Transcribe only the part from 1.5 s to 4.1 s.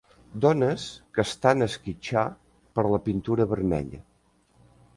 esquitxar per la pintura vermella